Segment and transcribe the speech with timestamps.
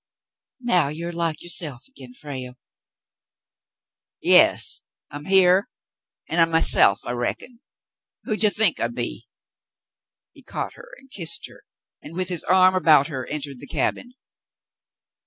[0.63, 2.55] "Now you are like yourself again, Frale."
[4.19, 4.81] "Yas,
[5.11, 5.69] I'm here
[6.27, 7.59] an' I'm myself, I reckon.
[8.23, 9.27] Who'd ye think I be?"
[10.33, 11.61] He caught her and kissed her,
[12.01, 14.15] and, with his arm about her, entered the cabin.